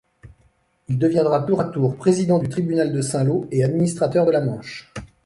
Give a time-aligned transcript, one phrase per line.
[0.87, 4.91] Il deviendra tour-à-tour, président du Tribunal de Saint-Lô et administrateur de la Manche.